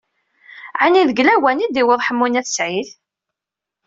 Ɛni 0.83 1.01
deg 1.09 1.19
lawan 1.23 1.63
i 1.65 1.67
d-yewweḍ 1.67 2.01
Ḥemmu 2.07 2.27
n 2.27 2.39
At 2.39 2.47
Sɛid? 2.55 2.89